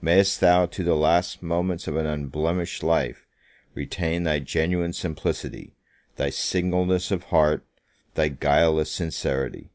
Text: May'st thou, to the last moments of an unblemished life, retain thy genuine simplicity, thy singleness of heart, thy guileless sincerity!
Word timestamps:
May'st 0.00 0.38
thou, 0.38 0.66
to 0.66 0.84
the 0.84 0.94
last 0.94 1.42
moments 1.42 1.88
of 1.88 1.96
an 1.96 2.06
unblemished 2.06 2.84
life, 2.84 3.26
retain 3.74 4.22
thy 4.22 4.38
genuine 4.38 4.92
simplicity, 4.92 5.74
thy 6.14 6.30
singleness 6.30 7.10
of 7.10 7.24
heart, 7.24 7.64
thy 8.14 8.28
guileless 8.28 8.92
sincerity! 8.92 9.70